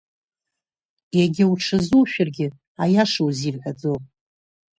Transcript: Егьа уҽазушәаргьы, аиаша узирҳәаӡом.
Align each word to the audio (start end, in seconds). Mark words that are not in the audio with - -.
Егьа 1.19 1.45
уҽазушәаргьы, 1.51 2.47
аиаша 2.83 3.21
узирҳәаӡом. 3.27 4.01